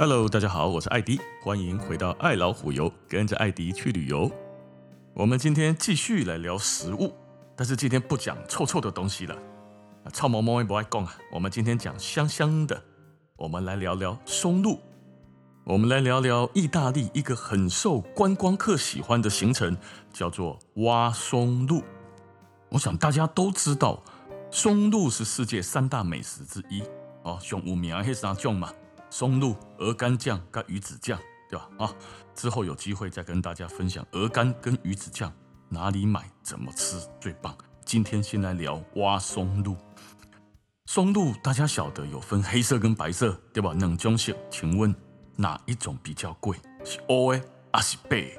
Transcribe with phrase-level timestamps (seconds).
[0.00, 4.30] Hello，大家好，我是艾迪，欢迎回到爱老虎游，跟着艾迪去旅游。
[5.12, 7.12] 我们今天继续来聊食物，
[7.56, 9.36] 但是今天不讲臭臭的东西了。
[10.12, 12.80] 臭毛毛也不爱讲啊，我们今天讲香香的。
[13.34, 14.78] 我们来聊聊松露，
[15.64, 19.76] 我们来聊聊意大利一个很受观光客喜欢的行程，
[20.12, 21.82] 叫做挖松露。
[22.68, 24.00] 我想大家都知道，
[24.48, 26.84] 松露是世界三大美食之一
[27.24, 28.72] 哦，上有名的三种嘛。
[29.10, 31.68] 松露、鹅肝酱跟鱼子酱，对吧？
[31.78, 31.94] 啊，
[32.34, 35.32] 之后有机会再跟大家分享鹅肝跟鱼子酱
[35.68, 37.56] 哪里买、怎么吃最棒。
[37.84, 39.76] 今天先来聊挖松露。
[40.86, 43.74] 松露大家晓得有分黑色跟白色，对吧？
[43.78, 44.94] 冷中色，请问
[45.36, 46.56] 哪一种比较贵？
[46.84, 48.30] 是黑的还是白？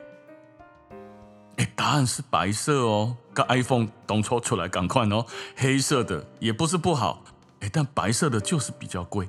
[1.57, 3.17] 哎，答案是白色哦。
[3.33, 7.23] 跟 iPhone 当初出来赶快哦，黑色的也不是不好，
[7.59, 9.27] 哎，但白色的就是比较贵。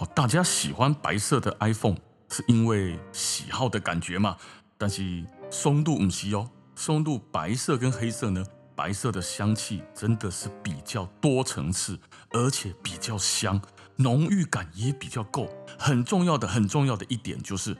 [0.00, 1.96] 哦，大家喜欢白色的 iPhone
[2.30, 4.34] 是因为喜好的感觉嘛？
[4.78, 8.42] 但是松露唔是哦，松露白色跟黑色呢，
[8.74, 13.60] 白色的香气真的是比较多层次，而且比较香，
[13.96, 15.46] 浓郁感也比较够。
[15.78, 17.76] 很重要的、很重要的一点就是，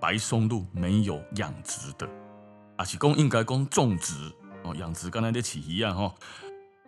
[0.00, 2.08] 白松露没有养殖的，
[2.78, 4.14] 啊，是公应该公种植
[4.64, 6.14] 哦，养殖刚才的起一样哈。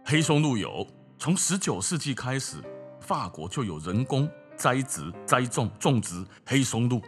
[0.06, 0.86] 黑松露有，
[1.18, 2.56] 从十九世纪开始，
[3.02, 4.26] 法国就有人工。
[4.62, 7.02] 栽植、栽种、种植黑松露，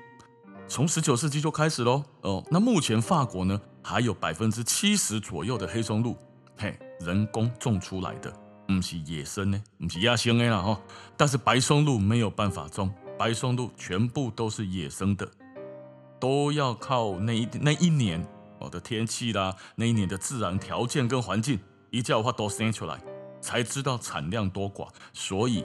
[0.66, 2.02] 从十九世纪就开始喽。
[2.22, 6.16] 哦，那目前法国呢，还有百分之七十左右的黑松露，
[6.56, 8.28] 嘿，人工种出来的，
[8.66, 10.80] 不是野生的，不是野生的啦哈。
[11.16, 15.30] 但是白松露没有办法种，白松露全部都是野生的，
[16.18, 18.20] 都要靠那一那一年
[18.58, 21.60] 哦的天气啦，那一年的自然条件跟环境，
[21.90, 23.00] 一叫话都生出来，
[23.40, 25.64] 才知道产量多寡，所以。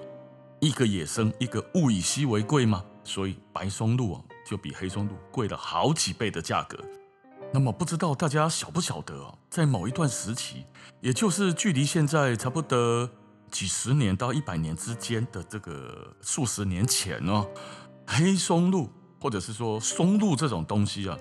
[0.62, 6.78] 一个野生，一个物以稀为贵嘛，所以白松露啊就比黑松露贵了好几倍的价格。
[7.54, 10.66] 那么不知道大家晓不晓得哦，在某一段时期，
[11.00, 13.10] 也就是距离现在差不多
[13.50, 17.48] 几十年到一百年之间的这个数十年前哦，
[18.06, 18.90] 黑松露
[19.22, 21.18] 或者是说松露这种东西啊，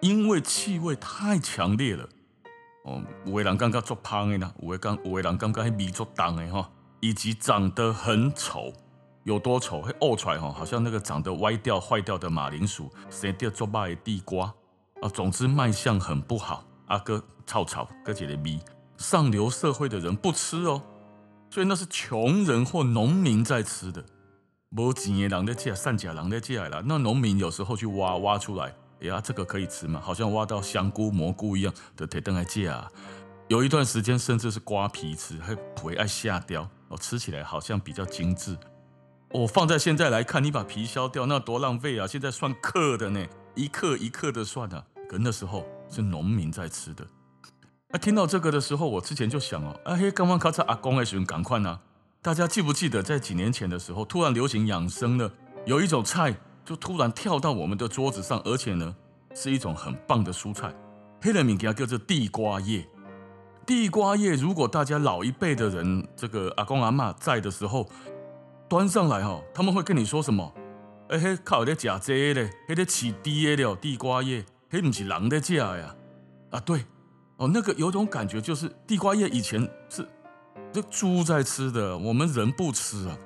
[0.00, 2.08] 因为气味太强烈了，
[2.82, 6.68] 哦，有的人刚刚做胖的呢，有的刚有的人刚刚还味做重的哈。
[7.04, 8.72] 以及长得很丑，
[9.24, 9.82] 有多丑？
[9.82, 14.46] 会呕出来哈，好像那个长得歪掉、坏掉的马铃薯，谁掉做败的地瓜
[15.02, 15.08] 啊。
[15.10, 16.64] 总之卖相很不好。
[16.86, 18.58] 阿哥臭臭，哥姐的咪，
[18.96, 20.80] 上流社会的人不吃哦，
[21.50, 24.02] 所以那是穷人或农民在吃的。
[24.70, 26.82] 没钱的人在借，善假人在借了。
[26.86, 30.00] 那农民有时候去挖挖出来，哎呀，这个可以吃嘛？
[30.00, 32.90] 好像挖到香菇、蘑菇一样的，铁灯来借啊。
[33.48, 36.66] 有一段时间甚至是瓜皮吃，还会爱下掉。
[36.96, 38.56] 吃起来好像比较精致，
[39.30, 42.06] 我放在现在来看，你把皮削掉，那多浪费啊！
[42.06, 44.84] 现在算克的呢，一克一克的算啊。
[45.08, 47.06] 可那时候是农民在吃的。
[47.90, 51.78] 那听到这个的时候，我之前就想哦，啊嘿，刚刚咔嚓阿公的时候赶快呢。
[52.22, 55.30] 大家记不记得在几年前的时候，突然流行养生了，
[55.66, 56.34] 有一种菜
[56.64, 58.96] 就突然跳到我们的桌子上，而且呢
[59.34, 60.74] 是一种很棒的蔬菜，
[61.20, 62.88] 黑人名给它叫做地瓜叶。
[63.66, 67.88] 地瓜叶，如果大家老一辈的人，这个阿公阿嬷在的时候，
[68.68, 70.52] 端上来哈，他们会跟你说什么？
[71.08, 75.94] 哎嘿，靠在假这嘞，还得起低了地瓜叶，嘿不是人的价呀？
[76.50, 76.84] 啊，对，
[77.36, 80.06] 哦，那个有种感觉，就是地瓜叶以前是
[80.72, 83.16] 这猪在吃的，我们人不吃啊。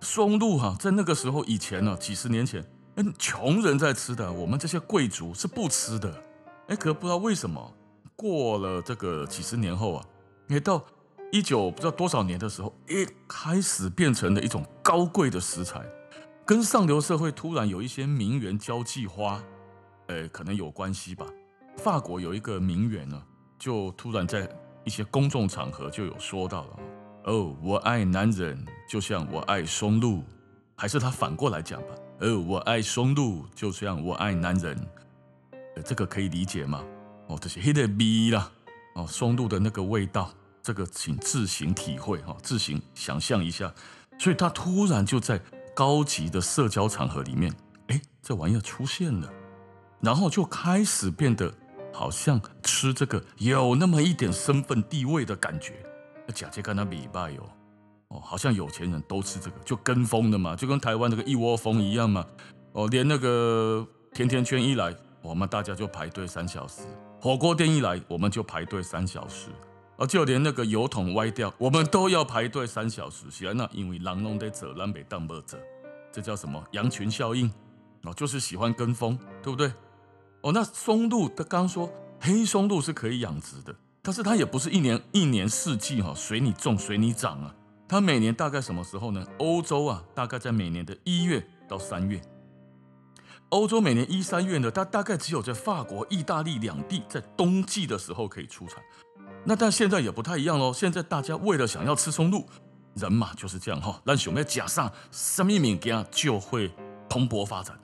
[0.00, 2.64] 松露哈，在那个时候以前呢，几十年前，
[2.96, 6.12] 嗯，穷人在吃的，我们这些贵族是不吃的。
[6.68, 7.72] 哎，可不知道为什么。
[8.16, 10.04] 过了这个几十年后啊，
[10.48, 10.82] 也到
[11.30, 15.84] 一九不知道多少年的时候，一开始变成了一种高贵的食材，
[16.44, 19.42] 跟上流社会突然有一些名媛交际花，
[20.06, 21.26] 呃，可能有关系吧。
[21.76, 23.22] 法国有一个名媛呢，
[23.58, 24.48] 就突然在
[24.84, 26.78] 一些公众场合就有说到了
[27.26, 30.22] ：“哦，我爱男人，就像我爱松露。”
[30.78, 31.88] 还是他反过来讲吧
[32.20, 34.78] ：“哦，我爱松露，就像我爱男人。”
[35.84, 36.82] 这个可以理解吗？
[37.28, 38.50] 哦，这些黑的味啦，
[38.94, 40.30] 哦，松露的那个味道，
[40.62, 43.72] 这个请自行体会哈，自行想象一下。
[44.18, 45.40] 所以他突然就在
[45.74, 47.52] 高级的社交场合里面，
[47.88, 49.30] 哎，这玩意儿出现了，
[50.00, 51.52] 然后就开始变得
[51.92, 55.74] 好像吃这个有那么一点身份地位的感觉。
[56.34, 57.48] 假借跟他比拜哟，
[58.08, 62.24] 哦，好像有钱人都吃这个，就跟风的嘛，就跟台湾那个一窝蜂一样嘛。
[62.72, 66.82] 哦，连那个甜甜圈一来，我们大家就排队三小时。
[67.20, 69.48] 火锅店一来，我们就排队三小时，
[69.96, 73.30] 而就连那个油桶歪掉，我们都要排队三小时。
[73.30, 75.58] 是啊，那因为人拢在做，咱袂当无做，
[76.12, 77.50] 这叫什么羊群效应
[78.02, 79.72] 哦，就是喜欢跟风，对不对？
[80.42, 81.90] 哦，那松露他刚刚说
[82.20, 87.54] 黑松露是可以养殖的，但是它也不是一年一年四季哈随你种随你长啊，
[87.88, 89.26] 它每年大概什么时候呢？
[89.38, 92.20] 欧洲啊，大概在每年的一月到三月。
[93.50, 98.82] 欧洲每年一三月呢，它大概只有在法国、意大利两地在冬季的时候可以出产。
[99.44, 102.44] 那但现在也不太一样喽，现在大家为了想要吃松露，
[102.94, 106.72] 人嘛就是这样哈，让熊妹加上什么敏感就会
[107.08, 107.78] 蓬勃发展。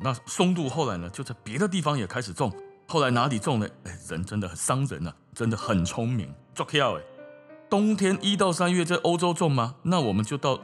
[0.00, 2.50] 那松露后来呢，就在别的地方也开始种。
[2.88, 3.68] 后来哪里种呢？
[3.84, 6.32] 哎，人真的很伤人啊，真的很聪明。
[6.54, 7.02] 做巧哎，
[7.68, 9.76] 冬天一到三月在欧洲种吗？
[9.82, 10.58] 那我们就到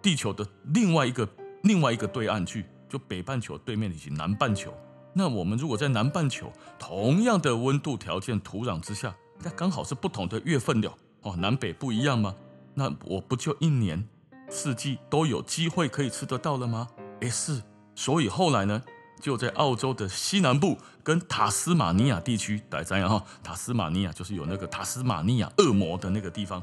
[0.00, 1.28] 地球的另外一个
[1.64, 2.64] 另外一个对岸去。
[2.88, 4.72] 就北半球对面以及南半球，
[5.12, 12.34] 那我们如果在南半球同样的温度条件、土壤之下，那刚好是不同的月份了哦，南北不一样吗？
[12.74, 14.06] 那我不就一年
[14.48, 16.88] 四季都有机会可以吃得到了吗？
[17.20, 17.62] 诶，是，
[17.94, 18.82] 所以后来呢，
[19.20, 26.62] 就在澳洲的西南部跟塔斯马尼亚地区，大家知道哈，塔斯马尼亚就是有那个塔斯马尼亚恶魔的那个地方，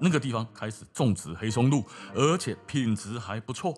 [0.00, 1.84] 那个地方开始种植黑松露，
[2.14, 3.74] 而且品质还不错。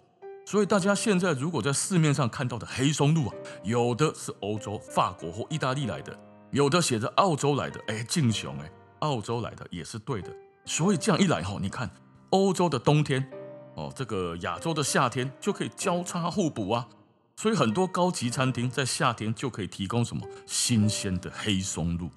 [0.47, 6.19] 所以大家现在如果在市面上看到的黑松露啊，有的是欧洲、法国或意大利来的，
[6.51, 8.71] 有的写着澳洲来的，哎，敬雄哎，
[9.01, 10.31] 澳洲来的也是对的。
[10.65, 11.89] 所以这样一来哈，你看
[12.31, 13.31] 欧洲的冬天，
[13.77, 16.89] 哦，这个亚洲的夏天就可以交叉互补啊。
[17.37, 22.11] 所以很多高级餐厅在夏天就可以提供什么新鲜的黑松露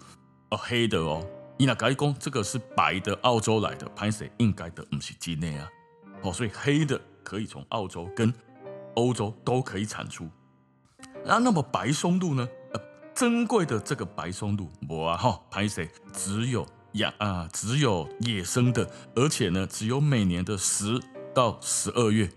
[0.50, 1.24] 哦，黑的哦，
[1.58, 5.70] 你那该工这个是白的澳洲来的，拍摄应该的不是境内啊，
[6.24, 7.00] 哦，所以黑的。
[7.24, 8.34] 可以从澳洲跟
[8.96, 10.30] 欧洲都可以产出，
[11.26, 12.48] 那那么白松露呢？
[12.74, 12.82] 呃，
[13.16, 15.90] 珍贵的这个白松露，我啊哈，拍谁？
[16.12, 21.02] 只有养啊，只有野生的，而且呢，只有每年的十
[21.34, 22.30] 到十二月，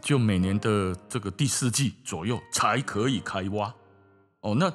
[0.00, 3.72] 就每年的这个第四季左右才可以开挖。
[4.40, 4.72] 哦，那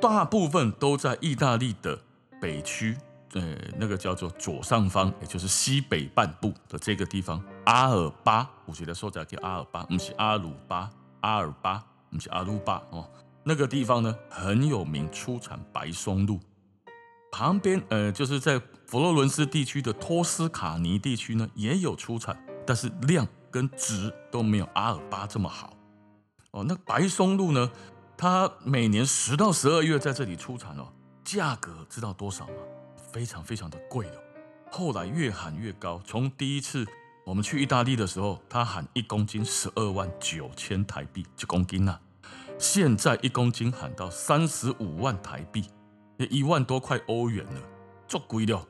[0.00, 1.98] 大部分都在意大利的
[2.40, 2.96] 北区。
[3.32, 10.88] 呃，那个叫做左上方，也就是西北半部的这个地方，阿尔巴，我觉得说起来叫阿尔巴，不是阿鲁巴，
[11.20, 13.08] 阿尔巴，不是阿鲁巴哦。
[13.42, 16.38] 那个地方呢，很有名，出产白松露。
[17.32, 25.72] 旁边，呃，就是在佛罗伦斯地区的托斯卡尼地区呢，也有出产，但是量跟质都没有阿尔巴这么好。
[26.52, 27.68] 哦，那白松露呢，
[28.16, 30.86] 它每年十到十二月在这里出产哦，
[31.24, 32.54] 价格知道多少吗？
[33.12, 34.22] 非常非常的贵哦，
[34.70, 36.00] 后来越喊越高。
[36.04, 36.86] 从第一次
[37.26, 42.00] 我们去意大利的时候，他喊一公斤十二万九千台币，一公斤呐、啊。
[42.56, 45.68] 现在一公斤喊到三十五万台币，
[46.30, 47.60] 一万多块欧元了，
[48.06, 48.64] 足贵了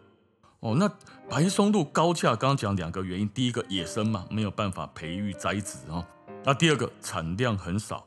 [0.61, 0.75] 哦。
[0.79, 0.91] 那
[1.29, 6.02] 白松露高价，刚刚讲两个原因：第一个野生嘛，没有办法培育栽植哦；
[6.43, 8.06] 那第二个产量很少，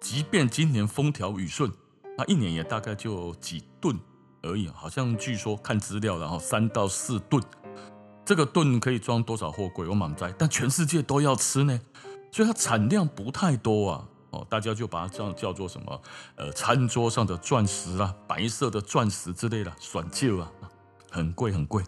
[0.00, 1.70] 即便今年风调雨顺，
[2.16, 4.00] 那一年也大概就几吨。
[4.44, 7.40] 而已，好像据说看资料，然后三到四吨，
[8.24, 9.86] 这个盾可以装多少货柜？
[9.86, 11.80] 我满载，但全世界都要吃呢，
[12.30, 14.08] 所以它产量不太多啊。
[14.30, 16.00] 哦，大家就把它这样叫做什么？
[16.36, 20.50] 呃，餐桌上的钻石啊，白色的钻石之类的，选旧啊，
[21.10, 21.82] 很贵很贵。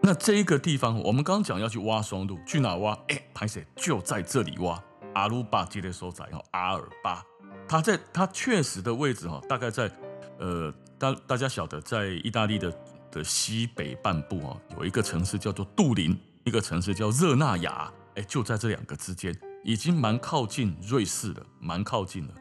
[0.00, 2.98] 那这一个地方，我们刚刚讲要去挖松露，去哪挖？
[3.08, 4.82] 哎，拍谢就在这里挖。
[5.14, 7.22] 阿鲁巴接的所在哈，阿尔巴，
[7.68, 9.90] 它在它确实的位置哈，大概在
[10.38, 10.72] 呃。
[11.00, 12.70] 大大家晓得，在意大利的
[13.10, 22.34] 的西北半部啊，有一个城市叫做杜林，一个城市叫热那亚，哎，就在这两个之间，已经蛮靠近瑞士了，蛮靠近了。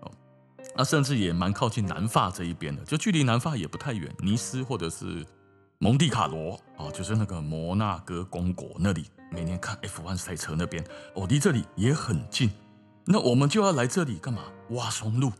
[0.00, 0.12] 哦，
[0.76, 5.26] 那甚至也蛮靠近南法这一边的，就距离南法也不太远，尼斯或者是
[5.78, 10.84] 蒙地卡罗啊，就是那个摩纳哥公国那里，每年看 F1 赛车那边，
[11.14, 12.50] 哦，离这里也很近。
[13.04, 14.44] 那我们就要来这里干嘛？
[14.70, 15.32] 挖松露。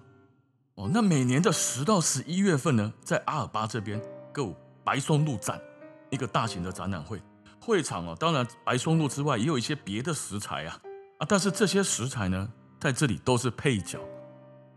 [0.75, 4.02] 哦，那每年的十到十一月份呢，在阿尔巴这边
[4.36, 5.60] 有白松露展，
[6.10, 7.20] 一个大型的展览会。
[7.60, 10.80] 会场哦，当然白松露之外，也有一些别的食材啊
[11.18, 12.48] 啊，但是这些食材呢，
[12.80, 14.00] 在这里都是配角，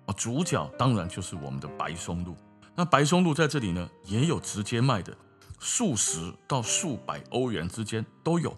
[0.06, 2.36] 啊，主角当然就是我们的白松露。
[2.76, 5.18] 那白松露在这里呢，也有直接卖的，
[5.60, 8.52] 数十到数百欧元之间都有。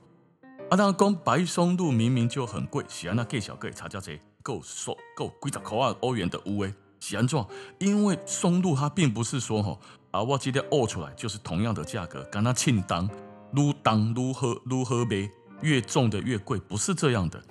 [0.69, 6.73] 啊，当然，光白松露明明就很贵，喜欢那给小哥查价这够收够几十块欧元的乌诶。
[6.99, 9.77] 喜安状，因为松露它并不是说哈
[10.11, 13.09] 啊，我今天挖出来就是同样的价格，跟它称当，
[13.51, 15.29] 撸当撸喝撸喝呗，
[15.61, 17.41] 越重的越贵，不是这样的。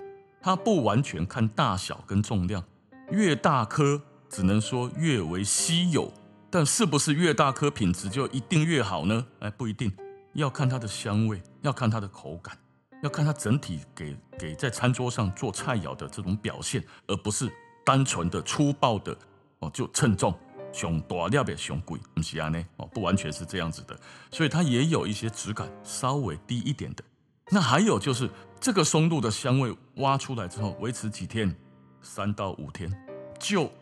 [0.41, 2.63] 它不完全看大小跟重量，
[3.11, 6.13] 越大颗只能说越为稀有，
[6.51, 9.27] 但是不是越大颗品质就一定越好呢？
[9.41, 9.93] 哎，不一定，
[10.35, 12.57] 要看它的香味，要看它的口感，
[13.03, 17.53] 要看它整体给给在餐桌上做菜肴的这种表现，而不是
[17.85, 19.17] 单纯的粗暴的
[19.59, 20.33] 哦，就称重，
[20.77, 23.99] 熊大粒的熊贵，不是安尼哦，不完全是这样子的，
[24.31, 27.03] 所以它也有一些质感稍微低一点的。
[27.49, 28.29] 那还有就是
[28.61, 31.57] 这个松露的香味挖出来之后，维持几天，
[32.03, 32.93] 三到五天，
[33.39, 33.73] 就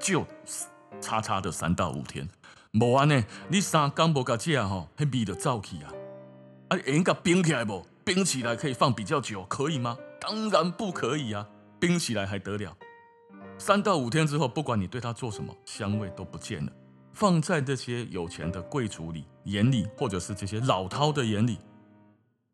[0.00, 0.26] 就
[1.00, 2.28] 叉叉的三到五天。
[2.72, 5.92] 无安呢，你三缸不加这吼，那味就走去啊！
[6.70, 7.86] 啊，应该冰起来不？
[8.04, 9.96] 冰起来可以放比较久，可以吗？
[10.20, 11.46] 当然不可以啊！
[11.78, 12.76] 冰起来还得了？
[13.60, 16.72] 三到五天之后，不管你对它做什么，香味都不见了。
[17.12, 21.58] 放在这些有钱的贵族里眼里，或者是这些老饕的眼里，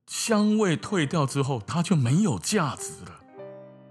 [0.08, 3.20] 香味退掉之后，它就没有价值了。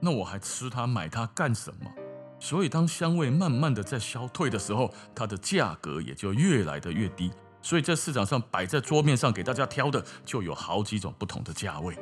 [0.01, 1.89] 那我还吃它买它干什么？
[2.37, 7.31] 所以，当香味慢慢的在消退的时候，它的价格也就越来的越低。
[7.61, 11.97] 所以在市场上摆在桌面上给大家挑的，就有好几种不同的价位。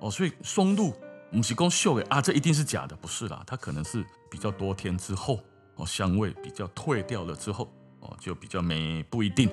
[0.00, 0.94] 哦，所以松露
[1.34, 5.40] 不是说秀的啊，这一定是假的，不是啦，它可能是比较多天之后，
[5.76, 9.50] 哦，香味比较退掉了之后，哦，就比较没不一定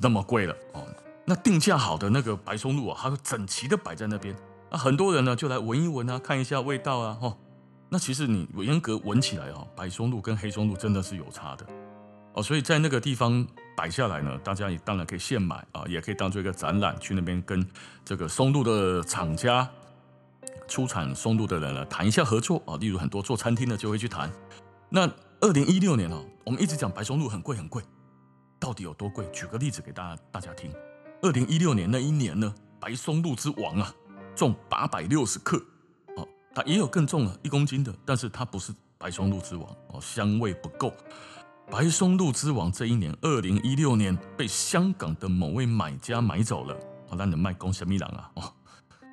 [0.00, 0.54] 那么贵了。
[0.72, 0.84] 哦，
[1.24, 4.34] 那定价好的那个白松露啊，它整齐的摆在那边，
[4.70, 7.38] 啊，很多人呢就来闻一闻啊，看一下味道啊，哦。
[7.88, 11.64] 那其实你严格闻起来哦，白松露跟黑松露真的是有差的
[12.32, 13.46] 哦，所以在那个地方
[13.76, 17.64] 摆下来呢，大家也当然可以现买啊，也可以当做一个展览，去那边跟
[18.04, 19.70] 这个松露的厂家、
[20.68, 22.76] 出产松露的人呢谈一下合作啊。
[22.78, 24.30] 例如很多做餐厅的就会去谈。
[24.88, 27.82] 那二零一六年哦，我们一直讲白松露很贵很贵，
[28.58, 29.28] 到底有多贵？
[29.32, 30.70] 举个例子给大家大家听。
[31.22, 33.94] 二零一六年那一年呢，白松露之王啊，
[34.34, 35.60] 重八百六十克。
[36.54, 40.90] 它也有更重了一公斤的，但是它不是白松露之王哦，香味不够。
[41.70, 46.74] 白松露之王这一年，二零一六年被香港的某位买家买走了。
[47.08, 48.30] 哦，那你卖公什么人啊？
[48.36, 48.54] 哦，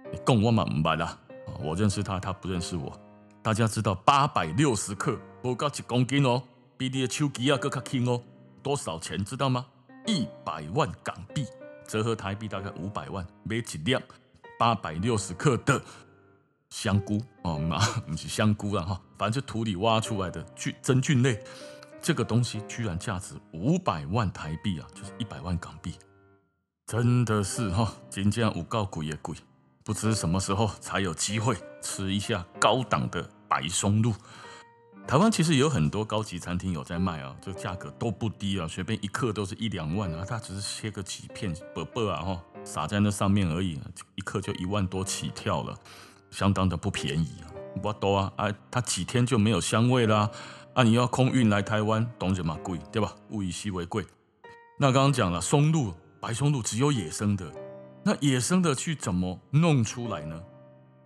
[0.09, 1.19] 你供我嘛唔白啦。
[1.61, 2.91] 我认识他，他不认识我。
[3.41, 6.41] 大家知道八百六十克不够一公斤哦，
[6.77, 8.21] 比你的手机啊更加轻哦。
[8.61, 9.65] 多少钱知道吗？
[10.05, 11.45] 一百万港币，
[11.87, 14.01] 折合台币大概五百万，买一辆
[14.57, 15.81] 八百六十克的。
[16.69, 17.61] 香菇哦，
[18.07, 21.39] 不是香菇了哈，反正就土里挖出来的菌真菌类，
[22.01, 25.93] 这个东西居然价值五百万台币啊，就是一百万港币，
[26.87, 29.37] 真的是哈，真正有够贵也贵，
[29.83, 34.13] 不知什么时候才有机会吃一下高档的白松露。
[35.05, 43.77] 台湾其实有很多高级餐厅有在卖啊，这价格都不低啊，随便一克都是一两万啊，它只是切个几片薄薄啊哈，撒在那上面而已，
[44.15, 45.77] 一克就一万多起跳了。
[46.31, 50.31] 相当的不便宜啊，不多啊，啊，它几天就没有香味啦，
[50.73, 53.13] 啊，你要空运来台湾，懂什么贵，对吧？
[53.29, 54.05] 物以稀为贵。
[54.79, 57.53] 那刚刚讲了松露，白松露只有野生的，
[58.03, 60.41] 那野生的去怎么弄出来呢？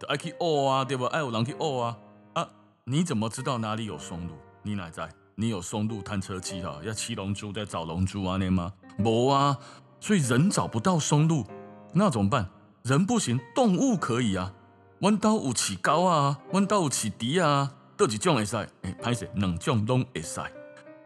[0.07, 1.07] 爱去挖啊，对吧？
[1.07, 1.97] 爱有人去挖啊，
[2.33, 2.49] 啊，
[2.85, 4.33] 你怎么知道哪里有松露？
[4.63, 5.07] 你哪在？
[5.35, 6.79] 你有松露探测器哈？
[6.83, 8.73] 要七龙珠在找龙珠啊，那吗？
[8.97, 9.57] 没啊，
[9.99, 11.45] 所以人找不到松露，
[11.93, 12.49] 那怎么办？
[12.83, 14.53] 人不行，动物可以啊。
[15.01, 18.55] 弯刀有起高啊，弯刀有起低啊，都几种会使？
[18.81, 20.41] 哎，拍摄两种都会使。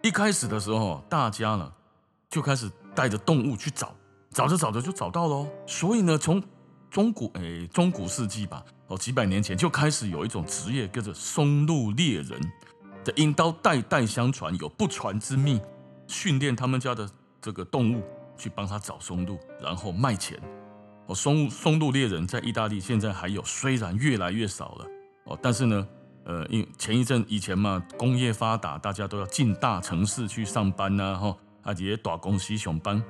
[0.01, 1.69] 一开始的时候，大家呢
[2.29, 3.93] 就开始带着动物去找，
[4.31, 5.47] 找着找着就找到喽。
[5.67, 6.41] 所以呢，从
[6.89, 12.39] 中古哎中古世纪吧，哦几百年前就开始有一种职业，叫做松露猎人。
[13.03, 15.59] 的阴刀代代相传，有不传之秘，
[16.07, 17.09] 训练他们家的
[17.41, 18.03] 这个动物
[18.38, 20.39] 去帮他找松露，然后卖钱。
[21.07, 24.85] 哦松松露猎人在意大利现在还有，虽然越来越少了
[25.23, 25.88] 哦，但是呢，
[26.25, 33.03] 呃，因前一阵以前嘛，工业发达，大家都要进大城市去上班呐，哈，啊这些大公司上班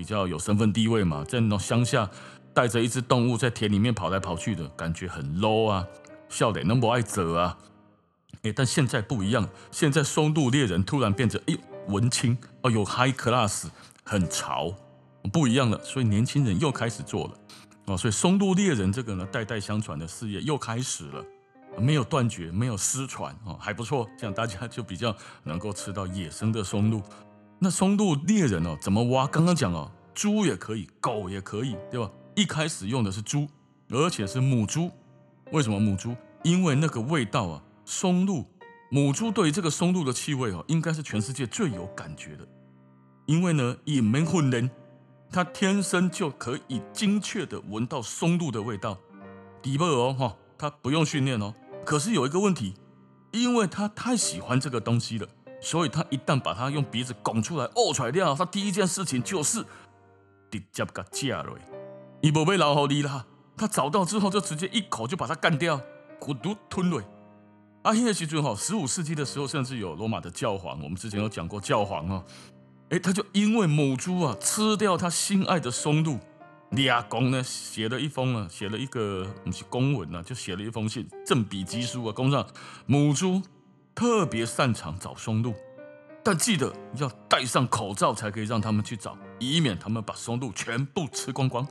[0.00, 2.08] 比较有身份地位嘛，在那乡下
[2.54, 5.86] 带着一只动物在田里面跑来跑去的感觉很 low 啊，
[6.30, 7.58] 笑脸那么爱折啊，
[8.44, 11.54] 哎，但现在不一样，现在松露猎人突然变成哎
[11.88, 13.66] 文青哦，有 high class，
[14.02, 14.74] 很潮。
[15.30, 17.34] 不一样了，所以年轻人又开始做了，
[17.88, 21.22] 哦，所以松露猎人这个呢，代代相传的事业又开始了，
[21.76, 27.02] 没有断绝，没有失传，哦，还不错，这样大家就比较能够吃到野生的松露。
[27.62, 29.26] 那松露猎人哦，怎么挖？
[29.26, 32.10] 刚刚讲哦，猪也可以，狗也可以，对吧？
[32.34, 33.46] 一开始用的是猪，
[33.90, 34.90] 而且是母猪。
[35.52, 36.16] 为什么母猪？
[36.42, 38.46] 因为那个味道啊，松露，
[38.90, 42.48] 母猪对于这个松露的气味哦，应该是全世界最有感觉的，
[43.26, 44.70] 因为呢，也没混人。
[45.30, 48.96] 它天生就可以精确的闻到松露的味道，
[49.60, 51.54] 底部哦哈，它不用训练哦。
[51.84, 52.74] 可是有一个问题，
[53.32, 55.28] 因为它太喜欢这个东西了，
[55.60, 59.62] 所以他一旦把它用鼻子拱出来，呕出来掉，他第一件事情就是
[60.50, 61.54] 直接给它吃了。
[62.22, 63.26] 伊不被老好你啦，
[63.56, 65.80] 他找到之后就直接一口就把它干掉，
[66.18, 67.02] 咕嘟吞了。
[67.82, 72.24] 阿希的西尊哈，十五世纪的时候，甚至有罗马的教皇，我们之前有讲过教皇哦，
[72.90, 76.18] 哎，他就因为母猪啊吃掉他心爱的松露，
[76.72, 82.46] 俩公呢写了一封啊，写了一个不是公文啊，就写了一封信，赠笔疾书啊，公上
[82.84, 83.40] 母猪
[83.94, 85.54] 特别擅长找松露，
[86.22, 91.66] 但记得要戴上口罩才可以让他们去找，以免他们把松露全部吃光光，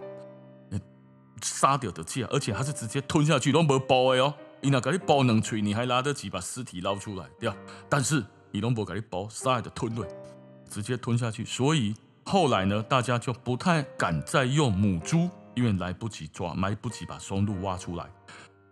[1.41, 4.33] 杀掉的鸡啊，而且还是直接吞下去，都没包的哦。
[4.61, 7.55] 伊那给你包两锤，你还来得及把尸体捞出来，对吧？
[7.87, 10.05] 但是伊拢无给你包，杀的吞了，
[10.69, 11.45] 直接吞下去。
[11.45, 11.95] 所以
[12.25, 18.05] 后来呢，大家就不太敢再用母猪，因为来不及抓，来不及把松露挖出来。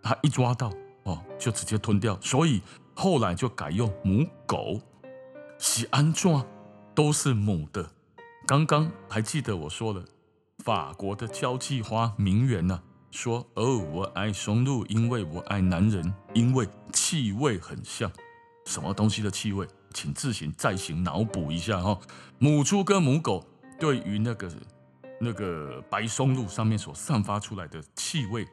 [0.04, 0.70] 他一抓到
[1.04, 2.20] 哦，就直接吞掉。
[2.20, 2.62] 所以
[3.00, 4.82] 后来就改用母狗，
[5.60, 6.44] 是安怎
[6.96, 7.88] 都是母的。
[8.48, 10.04] 刚刚还记得我说了，
[10.66, 18.12] 法国的交际花名媛呢、说哦，我爱松露，因为我爱男人，因为气味很像。
[18.66, 19.68] 什么东西的气味？
[19.94, 22.00] 请自行再行脑补一下哈。
[22.40, 23.46] 母猪跟母狗
[23.80, 24.52] 对于那个
[25.22, 28.48] 那个白松露上面所散发出来的气味，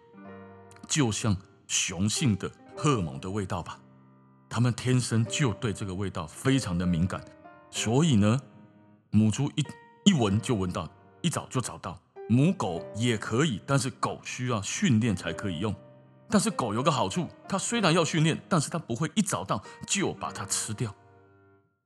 [0.87, 1.35] 就像
[1.67, 3.81] 雄性的荷尔蒙的味道吧？
[4.55, 7.21] 它们天生就对这个味道非常的敏感，
[7.73, 8.41] 所以呢，
[9.11, 9.67] 母猪一
[10.05, 10.89] 一闻就闻到，
[11.23, 11.99] 一找就找到。
[12.29, 15.75] 母狗也可以，但是狗需要训练才可以用。
[16.31, 20.95] 但是狗有个好处，它虽然要训练，但是它不会一找到就把它吃掉。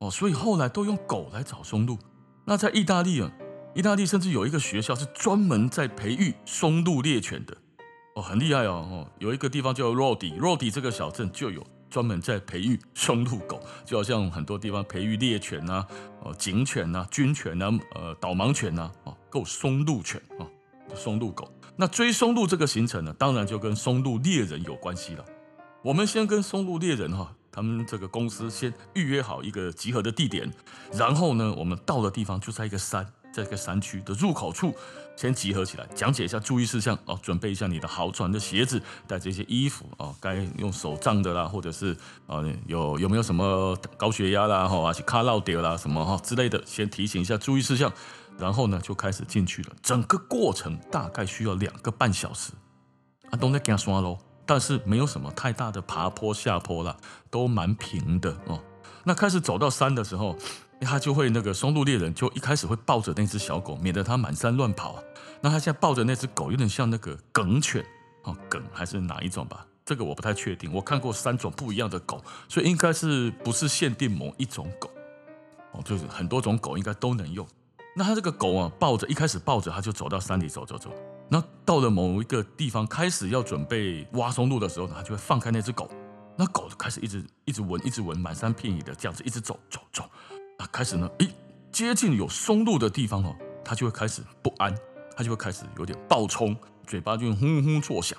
[0.00, 1.96] 哦，所以后来都用狗来找松露。
[2.44, 3.32] 那在意大利啊，
[3.74, 7.56] 意大利甚至有一个学校是专门在培育松露猎犬的。
[8.16, 8.86] 哦，很厉害哦。
[8.90, 15.86] 哦，有一个地方叫罗迪，罗迪这个小镇就有专门在培育松露狗， 就好像很多地方培育猎犬啊、
[16.22, 18.90] 呃警犬啊、军犬啊、呃导盲犬啊。
[19.04, 20.48] 哦够松露犬啊，
[20.94, 21.52] 松露狗。
[21.76, 25.24] 那追松露这个行程呢，当然就跟松露猎人有关系了。
[25.82, 30.50] 我们先跟松露猎人哈，他们这个公司先预约好一个集合的地点，
[30.94, 34.74] 然后呢，我们到的地方就在一个山，在个山区的入口处，
[35.16, 47.92] 先集合起来，讲解一下注意事项哦，准备一下你的好穿的鞋子，带这些衣服哦，该用手杖的啦，或者是啊有有没有什么高血压啦，哈，还是卡烙掉啦什么哈之类的，先提醒一下注意事项。
[48.38, 49.72] 然后呢，就开始进去了。
[49.82, 52.52] 整个过程大概需要两个半小时。
[53.30, 56.96] 啊，都在行山喽，但是没有什么太大的爬坡下坡啦，
[57.30, 58.62] 都蛮平的哦。
[59.02, 60.36] 那开始走到山的时候，
[60.86, 65.02] 他就会那个松露猎人就一开始会抱着那只小狗，免得它满山乱跑。
[65.40, 67.84] 那他现在抱着那只狗，有点像那个梗犬
[68.24, 69.66] 哦，梗还是哪一种吧？
[69.84, 70.72] 这个我不太确定。
[70.72, 74.90] 我看过三种不一样的狗，所以应该是不是限定某一种狗
[75.72, 77.46] 哦，就是很多种狗应该都能用。
[77.96, 80.92] 那他这个狗啊，抱着一开始抱着，他就走到山里走走走。
[81.28, 85.90] 那到了某一个地方，开始要准备挖松露的时候呢，他就会放开那只狗。
[86.36, 90.04] 那狗就开始一直一直闻，一直闻，满山遍野的这样子一直走走走。
[90.58, 91.28] 啊开始呢，诶，
[91.70, 94.74] 接近有松露的地方哦，它就会开始不安，
[95.16, 96.54] 它就会开始有点暴冲，
[96.86, 98.18] 嘴巴就会轰轰作响。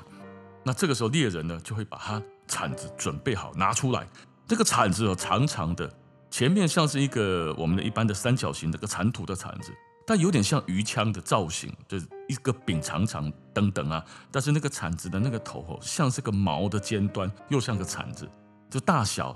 [0.63, 4.07] 那这个时候猎人呢，就会把它铲子准备好拿出来。
[4.47, 5.91] 这个铲子哦，长长的。
[6.31, 9.73] 前面像是一个我们的一般的三角形的个铲土的铲子，
[10.05, 14.05] 但有点像鱼枪的造型，就是一个柄长长等等啊。
[14.31, 18.29] 但是那个铲子的那个头哦，像是个矛的尖端，又像个铲子，
[18.69, 19.35] 就大小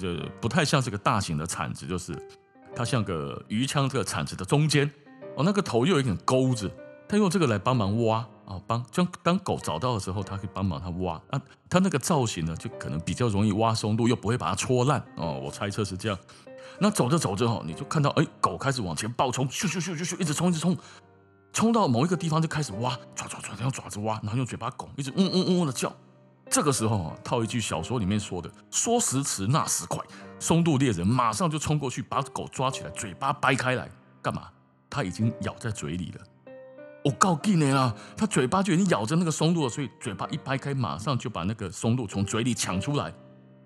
[0.00, 0.08] 就
[0.40, 2.16] 不太像是个大型的铲子，就是
[2.74, 4.90] 它像个鱼枪这个铲子的中间
[5.36, 6.70] 哦，那个头又有一点钩子，
[7.08, 8.26] 它用这个来帮忙挖。
[8.46, 11.40] 哦，帮将当狗找到的时候，它可以帮忙它挖啊。
[11.68, 15.40] 它那个造型呢，就可能比较容易挖松露，又不会把它戳烂哦。
[15.40, 16.18] 我猜测是这样。
[16.80, 20.76] 那走着走着哈，你就看到哎，狗开始往前暴冲，咻咻咻咻咻，一直冲一直冲，
[21.52, 25.94] 冲到某一个地方就开始挖，抓抓抓，用爪子挖，然后用嘴巴拱，一直嗡嗡嗡的叫。
[26.50, 30.04] 这个时候啊，套一句小说里面说的，说时迟那时快，
[30.40, 33.88] 松露猎人马上就冲过去，把狗抓起来，嘴巴掰开来，
[34.20, 34.48] 干嘛？
[34.90, 36.20] 它已经咬在嘴里了。
[37.04, 43.14] 我告诉你啦，他嘴巴就已经咬着那个松露了，所以嘴巴一掰开，马上就把那个松露从嘴里抢出来。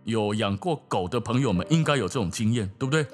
[0.05, 3.07] 有养过狗的朋友们应该有这种经验，对不对？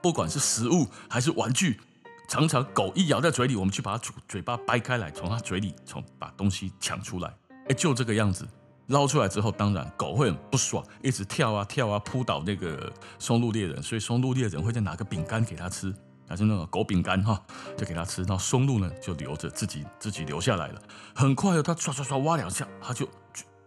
[0.00, 1.80] 不管是食物还是玩具，
[2.28, 7.34] 常常狗一咬在嘴里，我们去把它嘴巴掰开来，从它嘴里从把东西抢出来。
[7.68, 8.46] 哎，就这个样子，
[8.88, 15.94] 捞出来之后，当然狗会很不爽，一直跳啊跳啊，扑倒那个松露猎人，所以松露猎人会再拿个饼干给他吃。
[16.26, 17.38] 还是那个狗饼干哈，
[17.76, 18.22] 就给他吃。
[18.22, 20.82] 然后松露呢，就留着自己自己留下来了。
[21.14, 23.06] 很快哦，他刷刷刷挖两下，他就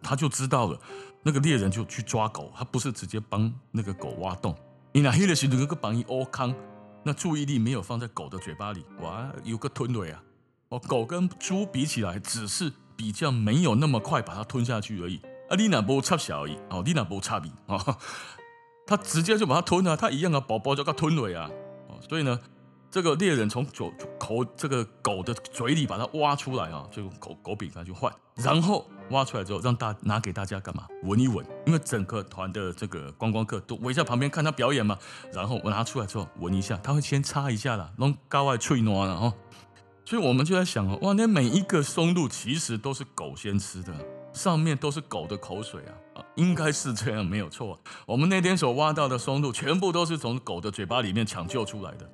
[0.01, 0.79] 他就知道了。
[1.21, 4.57] 那个猎人就去抓狗，他不是直接帮那个狗挖洞。
[4.91, 6.51] 你那黑的是那个帮一窝康，
[7.03, 10.23] 那注意力没有放在狗的嘴巴里，哇，有个吞尾啊。
[10.69, 15.21] 哦，狗跟猪比起来，只是比较没有那么快把它吞下去而已。
[15.49, 17.97] 啊，你那不插小而已哦，你那不插鼻哦，
[18.85, 21.49] 他直接就把它吞了，他一样的宝宝就给它吞了呀。
[21.87, 22.37] 哦，所以呢。
[22.89, 30.87] 这个猎人从狗口这个狗的嘴里把它挖出来啊，就狗狗饼干去换，然后挖出来之后让大拿给大家干嘛？
[31.03, 34.97] 闻一闻，因为整个团的这个观光客都围在旁边看他表演嘛。
[35.33, 39.33] 然后我拿出来之后闻一下，他会先擦一下啦，弄高外脆糯了哦。
[40.07, 43.93] 所以我们就在想哦，哇，那每一个松露其实都是狗先吃的，
[44.31, 45.91] 上面都是狗的口水啊
[46.21, 47.77] 啊，应该是这样没有错。
[48.05, 52.09] 我们那天所挖到的松露全部都是从狗的嘴巴里面抢救出来的。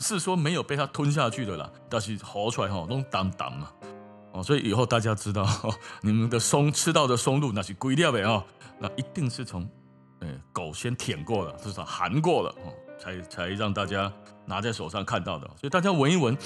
[0.00, 3.70] 是说没有被它吞下去的啦，但是活出来哈，都当当嘛，
[4.32, 5.48] 哦，所以以后大家知道，
[6.02, 8.44] 你们的松吃到的松露那是龟掉的哦，
[8.78, 9.66] 那一定是从，
[10.20, 14.12] 呃，狗先舔过了，至少含过了哦，才才让大家
[14.44, 16.36] 拿在手上看到的，所以大家闻一闻，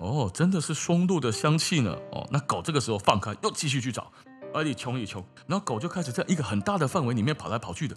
[0.00, 4.10] 哦，真的是松露的香气呢，哦，那狗这个时候放开，又继续去找，
[4.54, 7.94] 而你冲一冲，然后狗就开始在一个很大的范围里面跑来跑去的，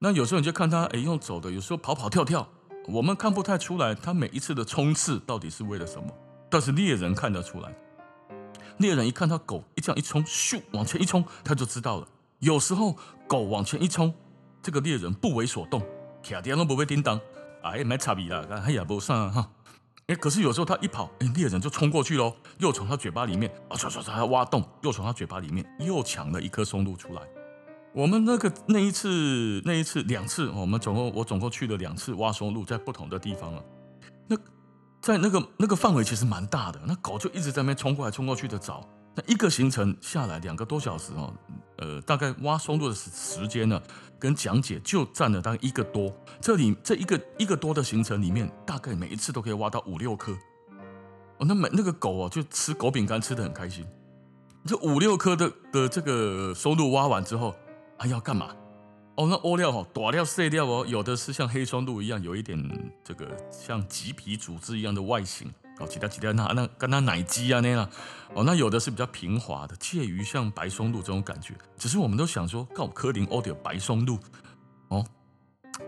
[0.00, 2.46] 那有时候你就看它，哎，用走的，有时候跑跑跳跳。
[2.88, 6.08] 我们看不太出来，它每一次的冲刺到底是为了什么？
[6.50, 7.72] 但是猎人看得出来，
[8.78, 12.08] 猎人一看到狗一这样一冲，咻往前一冲，他就知道了。
[12.38, 12.96] 有时候
[13.28, 14.12] 狗往前一冲，
[14.62, 15.82] 这个猎人不为所动，
[16.22, 17.20] 卡点都不会叮当，
[17.62, 19.50] 哎，没差别啦，哎呀，不上哈。
[20.08, 27.20] 哎，可是有时候他一跑，哎，猎人就冲过去喽，又从他嘴巴里面啊，唰唰唰，挖洞，又从他嘴巴里面又抢了一颗松露出来。
[27.92, 33.62] 我们那个那一次那一次两次，我们总共我总共去了两次挖松露，在不同的地方了。
[34.26, 34.36] 那
[35.02, 38.88] 在那个那个范围其实蛮大的，那狗就一直在那边冲过来冲过去的找。
[39.14, 41.34] 那一个行程下来两个多小时哦，
[41.78, 43.80] 呃，大概挖松露的时时间呢，
[44.18, 46.12] 跟讲解就占了大概一个多。
[46.40, 50.32] 这里这一个一个多的行程里面，大概每一次都可以挖到五六颗。
[51.38, 53.86] 哦，那每那个狗哦，就吃狗饼干吃得很开心。
[54.64, 57.54] 这五六颗的的这个松露挖完之后。
[58.00, 58.54] 还要干嘛？
[59.16, 62.56] 哦，那欧料哦，大料细料哦，有的是像黑松露一样，有一点
[63.02, 67.88] 这个像棘皮组织一样的外形哦，其他其他那那跟那奶鸡啊那样
[68.34, 71.54] 哦，那有的是比较平滑的，介于像白松露这种感觉。
[71.76, 74.18] 只是我们都想说，告科林欧的白松露
[74.88, 75.04] 哦，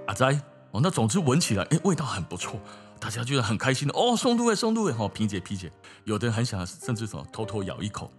[0.06, 0.26] 阿仔
[0.72, 2.60] 哦，那总之闻起来哎，味道很不错，
[2.98, 5.72] 大家觉得很开心的哦，松露哎，松露哎，好皮姐皮姐，
[6.04, 8.10] 有的人很想甚至说偷偷咬一口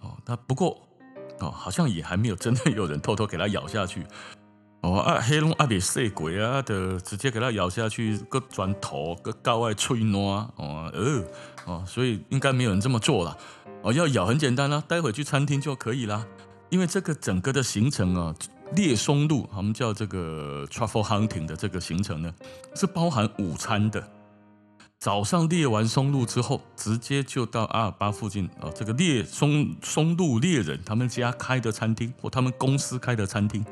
[0.00, 0.80] 哦，那不过。
[1.40, 4.06] 哦，好像也还没有真的有人偷偷给它咬下去。
[4.84, 11.24] 哦啊，黑龙阿比赛鬼啊的，直接给它咬下去，个砖头个高外脆糯哦呃
[11.64, 13.34] 哦，所以应该没有人这么做了。
[13.82, 16.26] 哦，要咬很简单啦，待会去餐厅就可以啦。
[16.68, 18.34] 因为这个整个的行程啊，
[18.74, 22.34] 猎松露，我们叫这个 truffle hunting 的这个行程呢，
[22.74, 24.06] 是包含午餐的。
[24.98, 33.64] 早上猎完松露之后，直接就到阿尔巴附近啊，这个猎松松露猎人他们家开的餐厅或他们公司开的餐厅，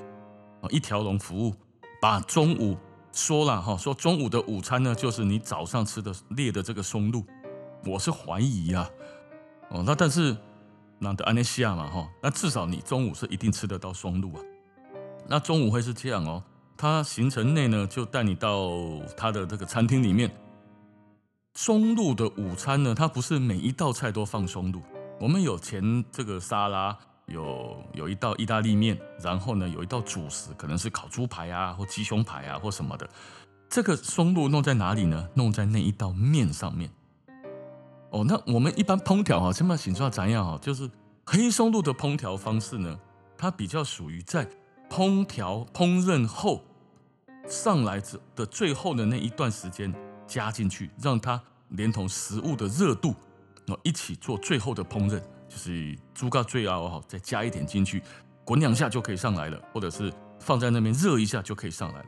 [0.71, 1.55] 一条龙服务，
[2.01, 2.77] 把中午
[3.13, 7.25] 说了哈，说中午的午餐呢，就是你早上吃的猎的这个松露。
[7.85, 8.89] 我是怀疑啊，
[9.71, 10.37] 哦，那但是
[10.99, 14.41] 那的安内西亚嘛哈，那至少你中午是一定吃得到松露啊。
[15.27, 16.43] 那中午会是这样哦，
[16.77, 18.71] 他行程内呢就带你到
[19.17, 20.31] 他的这个餐厅里面。
[21.55, 24.81] 松露的午餐呢，它不是每一道菜都放松露。
[25.21, 33.09] 我们有前这个沙拉，有有一道意大利面，然后呢有一道主食，可能是烤猪排啊，或鸡胸排啊，或什么的。
[33.69, 35.29] 这个松露弄在哪里呢？
[35.35, 36.91] 弄在那一道面上面。
[38.11, 40.59] 哦，那我们一般烹调啊，先把形状怎样啊？
[40.61, 40.91] 就是
[41.25, 42.99] 黑松露的烹调方式呢，
[43.37, 44.49] 它比较属于在
[44.91, 46.63] 烹调烹饪后
[47.49, 49.95] 上来之的最后的那一段时间。
[50.25, 51.39] 加进去，让它
[51.71, 53.15] 连同食物的热度，
[53.67, 55.21] 哦一起做最后的烹饪，
[55.53, 58.03] 就是猪肝最熬好，再加一点进去，
[58.43, 60.11] 滚两下就可以上来了，或者是
[60.41, 62.07] 放在那边热一下就可以上来了。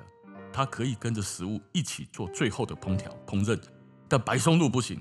[0.50, 3.60] 它可以跟着食物一起做最后的烹调烹饪，
[4.08, 4.98] 但白松露不行。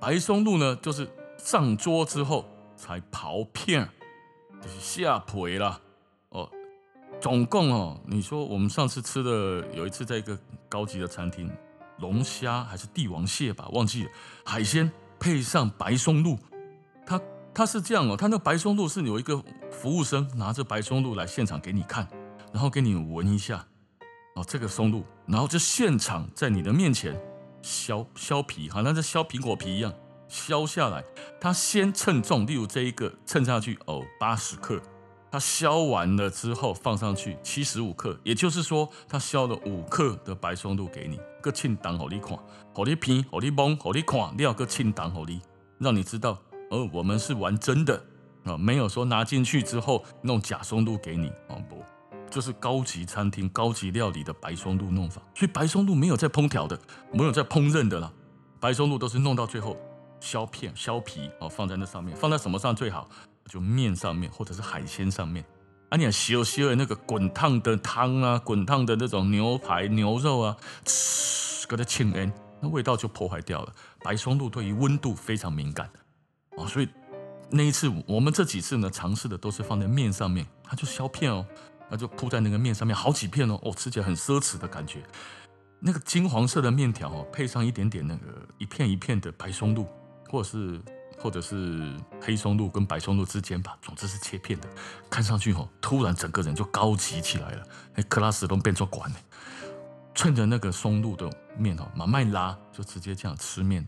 [0.00, 2.44] 白松露呢，就是上桌之后
[2.76, 3.88] 才刨片，
[4.60, 5.80] 就是下皮啦。
[6.30, 6.50] 哦，
[7.20, 10.36] 总共哦，你说我们上次吃的有一次在一个
[10.68, 11.48] 高级的餐厅。
[11.98, 14.10] 龙虾还是帝王蟹吧，忘记了。
[14.42, 16.38] 海鲜配上白松露，
[17.04, 17.20] 它
[17.52, 22.08] 它是这样哦，它那白松露是有一个服务生拿着白松露来现场给你看，
[22.52, 23.66] 然后给你闻一下，
[24.36, 27.20] 哦，这个松露，然后就现场在你的面前
[27.60, 29.92] 削削皮，好像在削苹果皮一样
[30.28, 31.04] 削下来。
[31.40, 34.80] 他先称重，例如这一个称下去哦，八十克。
[35.32, 42.36] 他削完了之后放上去七十五克，也就是说他削了五克的白松露给你，个清档好你看，
[42.74, 45.40] 好你品，好你摸，好你看，料个清档好你，
[45.78, 46.36] 让你知道，
[46.70, 48.00] 哦，我们是玩真的，
[48.44, 51.82] 啊，没有说拿进去之后弄假松露给你哦，不，
[52.30, 56.78] 就是高级餐厅高级料理的白松露弄法，所以白松露没有在烹调的，
[57.12, 58.12] 没有在烹饪的啦，
[58.60, 59.76] 白松露都是弄到最后
[60.20, 63.08] 削片削皮哦，放在那上面，放在什么上最好？
[63.46, 65.44] 就面上面或者是海鲜上面，
[65.88, 73.74] 啊，你烧烧的那个滚烫的汤啊，滚烫的那种牛排牛肉啊，呲，给它清烟，那味道就破坏掉了。
[74.04, 75.90] 白松露对于温度非常敏感
[76.60, 76.88] 哦，所以。
[77.52, 81.44] 那一次，我们这几次呢，尝试的都是放在面上面，它就削片哦，
[81.88, 85.02] 那就铺在那个面上面，好几片哦，哦，吃起来很奢侈的感觉。
[85.80, 89.84] 那个金黄色的面条哦，配上一点点那个一片一片的白松露，
[90.28, 90.80] 或者是
[91.18, 94.68] 或者是黑松露跟白松露之间吧，总之是切片的，
[95.10, 99.16] 看上去哦，突然整个人就高级起来了，哎，克拉斯都变作管了，
[100.14, 103.84] 趁着那个松露的面哦，慢慢拉，就直接这样吃面，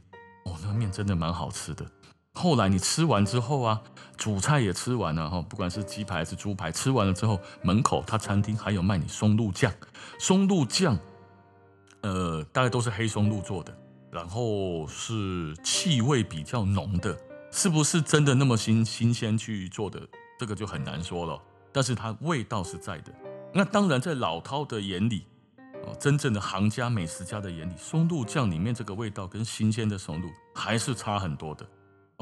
[0.46, 1.86] 哦，那个面真的蛮好吃的。
[2.34, 3.82] 后来你吃完之后啊，
[4.16, 9.72] 主菜也吃完了哈，不管是鸡排还是猪排，吃完了之后，门口他餐厅还有卖你松露酱，
[10.18, 10.98] 松露酱，
[12.00, 13.76] 呃，大概都是黑松露做的，
[14.10, 17.16] 然后是气味比较浓的，
[17.50, 20.00] 是不是真的那么新新鲜去做的，
[20.38, 21.38] 这个就很难说了。
[21.70, 23.12] 但是它味道是在的。
[23.52, 25.26] 那当然，在老饕的眼里，
[25.84, 31.66] 哦，真正的行家美食家的眼里，松露酱里面这个味道跟新鲜的松露还是差很多的。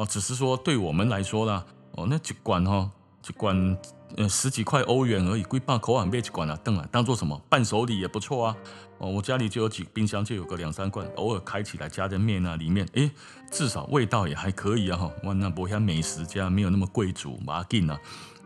[0.00, 2.90] 哦，只是说对我们来说啦，哦，那一罐哈，
[3.28, 3.76] 一罐
[4.16, 8.56] 呃十几块欧元而已，贵把口碗贝一罐啊，当啊，当做什么伴手礼也不错啊。
[8.96, 13.10] 哦，我家里就有几冰箱，就有个两三罐，偶尔开起来加在面啊里面，诶，
[13.50, 15.12] 至少味道也还可以啊哈。
[15.24, 18.00] 哇，那不像美食家没有那么贵族，马进啊，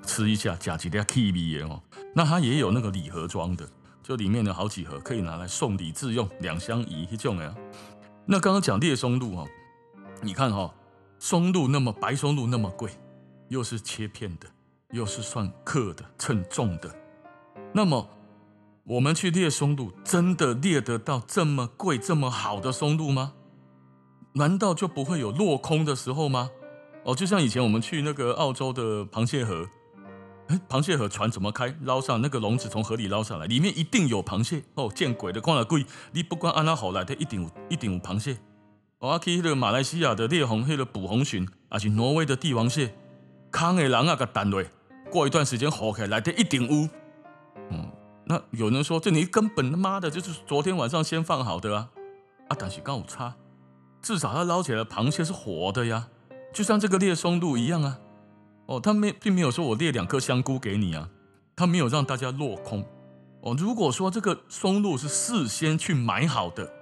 [0.05, 1.81] 吃一下加几粒 kiwi 哦。
[2.17, 3.65] 那它也有那个礼盒装的，
[4.03, 7.55] 就里面有好几盒可以拿来送礼自用，两相宜一种呀。
[8.27, 9.47] 那刚刚讲烈松露哈，
[10.21, 10.69] 你看哈。
[11.27, 12.91] 松露那么白松露那么贵，
[13.49, 14.47] 又是切片的，
[14.91, 16.95] 又是算克的称重的，
[17.73, 18.11] 那么
[18.85, 23.33] 我们去猎松露，真的猎得到这么贵这么好的松露吗？
[24.35, 26.51] 难道就不会有落空的时候吗？
[27.05, 29.67] 哦，就像以前我们去那个澳洲的螃蟹河，
[30.49, 31.75] 哎，螃蟹河船怎么开？
[31.81, 38.37] 捞上那个笼子从河里捞上来，里面一定有螃蟹哦，见鬼的，光了贵，你不管按哪好来，它一定有，一定有螃蟹。
[39.05, 42.95] 我去那个马来西亚的烈红，那个捕红鲟，还是挪威的帝王蟹，
[43.53, 44.67] 康的人啊个单位，
[45.11, 46.89] 过一段时间好起来，来的一定有。
[47.69, 47.87] 嗯，
[48.25, 51.91] 那有人说，这你根本他妈的就是昨天晚上先放好的啊，
[52.49, 53.35] 啊，但是刚好差，
[54.01, 56.09] 至少他捞起来的螃蟹是活的呀，
[56.55, 57.99] 就像这个烈松露一样啊。
[58.65, 61.11] 哦，他没并没有说我列两颗香菇给你啊，
[61.55, 62.83] 他没有让大家落空。
[63.43, 66.73] 哦，如果说这个松露是事先去买好的，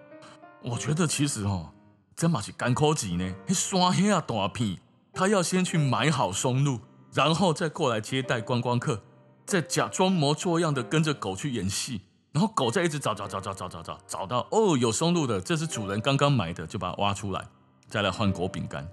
[0.62, 1.70] 我觉得其实哦。
[2.14, 4.78] 这嘛是干苦钱呢，那山遐大片，
[5.12, 6.80] 他要先去买好松露，
[7.12, 9.02] 然后再过来接待观光客，
[9.44, 17.44] 再假装模作样的跟着狗去演戏，然后狗再一直找找找找找找找，找到哦有松露的，这是主人刚刚买的，就把它挖出来，
[17.88, 18.86] 再来换果饼干。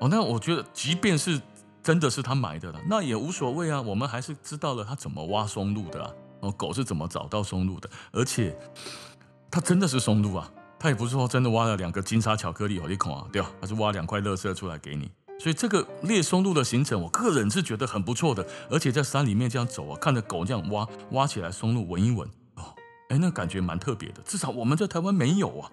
[0.00, 1.40] 哦，那我觉得即便是
[1.82, 6.10] 真的是他买的了，那也无所谓啊，我们还是知道了他怎么挖松露的啊，
[6.40, 8.54] 哦，狗是怎么找到松露的，而且
[9.50, 10.50] 它真的是松露啊。
[10.86, 13.50] 他也不是说真的挖了两个金沙巧克力好一孔啊，对吧？
[13.60, 15.10] 他是挖两块乐色出来给你。
[15.36, 18.46] 所以这个猎松露的行程，我个人是觉得很不错的。
[18.70, 22.62] 而且在山里面这样走啊，看着狗这样挖，挖起来松露闻一闻，哦，
[23.08, 24.22] 哎，那感觉蛮特别的。
[24.24, 25.68] 至少我们在台湾没有啊，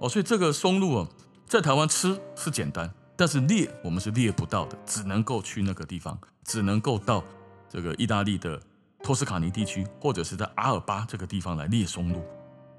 [0.00, 1.08] 哦，所以这个松露啊，
[1.46, 7.22] 在台湾吃是简单，但是猎我们是猎不到的，只能够去那个地方，只能够到
[7.70, 8.60] 这个意大利的
[9.04, 12.20] 托斯卡尼地区，或者是在阿尔巴这个地方来猎松露。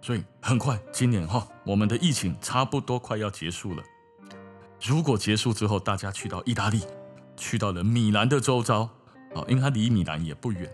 [0.01, 3.83] 所以很快，今年哈，我们的疫情差不多快要结束了。
[4.81, 6.81] 如果结束之后，大家去到意大利，
[7.35, 8.83] 去到了米兰的周遭，
[9.35, 10.71] 啊，因为它离米兰也不远，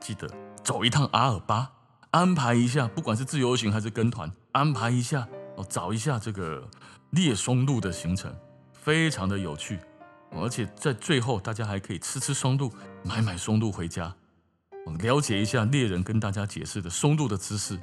[0.00, 0.28] 记得
[0.64, 1.70] 走一趟阿尔巴，
[2.10, 6.68] 安排一下，不管是自由行还是跟团，安排一下哦，找一下这个
[7.10, 8.34] 猎松露的行程，
[8.72, 9.78] 非常的有趣，
[10.32, 12.72] 而且在最后，大家还可以吃吃松露，
[13.04, 14.12] 买买松露回家，
[14.98, 17.78] 了解一下猎人跟大家解释的松露的知识。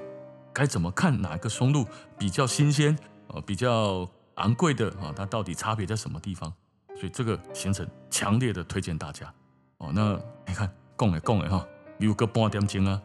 [0.58, 1.86] 该怎么看哪一个松露
[2.18, 5.14] 比较新鲜，呃，比较昂贵的啊？
[5.16, 6.52] 它到底差别在什么地方？
[6.96, 9.32] 所以这个行程强烈的推荐大家
[9.78, 9.92] 哦。
[9.94, 10.68] 那你看，
[10.98, 11.64] 讲诶讲诶哈，
[12.00, 13.00] 有个半点钟啊。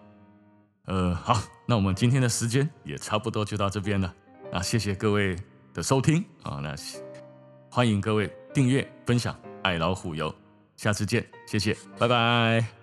[0.86, 4.14] 呃，好，那我们今天的时间也差不多就到这边了。
[4.50, 5.36] 那谢谢各位
[5.74, 6.74] 的收听啊，那
[7.70, 10.34] 欢迎各位订阅分享爱老虎游，
[10.78, 12.81] 下次见，谢谢，拜拜。